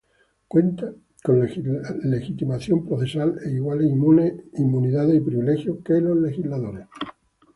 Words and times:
Cuenta 0.47 0.91
con 1.23 1.47
legitimación 2.15 2.83
procesal 2.87 3.37
e 3.45 3.51
iguales 3.51 3.87
inmunidades 4.57 5.13
y 5.15 5.19
privilegios 5.21 5.77
que 5.85 6.01
los 6.01 6.17
legisladores. 6.17 6.87